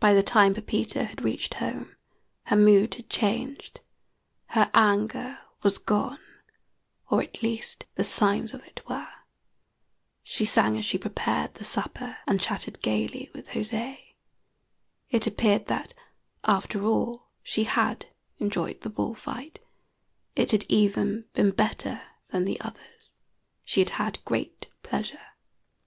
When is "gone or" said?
5.78-7.22